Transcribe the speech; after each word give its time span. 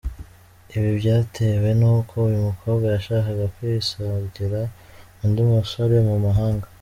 Ibi 0.75 0.89
byatewe 0.99 1.69
n’uko 1.79 2.13
uyu 2.29 2.39
mukobwa 2.47 2.85
yashakaga 2.95 3.45
kwisangira 3.55 4.59
undi 5.23 5.41
musore 5.49 5.95
mu 6.09 6.15
mahanga. 6.25 6.67